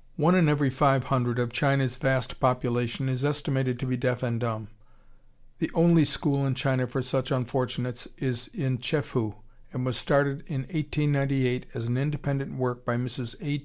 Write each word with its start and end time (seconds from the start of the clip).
]One 0.16 0.34
in 0.34 0.48
every 0.48 0.70
five 0.70 1.08
hundred 1.12 1.38
of 1.38 1.52
China's 1.52 1.94
vast 1.96 2.40
population 2.40 3.06
is 3.06 3.22
estimated 3.22 3.78
to 3.80 3.86
be 3.86 3.98
deaf 3.98 4.22
and 4.22 4.40
dumb. 4.40 4.68
The 5.58 5.70
only 5.74 6.06
school 6.06 6.46
in 6.46 6.54
China 6.54 6.86
for 6.86 7.02
such 7.02 7.30
unfortunates 7.30 8.08
is 8.16 8.48
in 8.54 8.78
Chefoo 8.78 9.34
and 9.74 9.84
was 9.84 9.98
started 9.98 10.42
in 10.46 10.62
1898 10.68 11.66
as 11.74 11.84
an 11.86 11.98
independent 11.98 12.54
work 12.56 12.86
by 12.86 12.96
Mrs. 12.96 13.36
A. 13.42 13.62